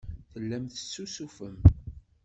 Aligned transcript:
Tellam 0.31 0.65
tessusufem. 0.67 1.55